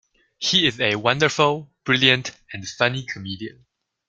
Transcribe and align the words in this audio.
He 0.39 0.65
is 0.65 0.81
a 0.81 0.95
wonderful, 0.95 1.69
brilliant 1.83 2.31
and 2.51 2.67
funny 2.67 3.03
comedian. 3.03 3.67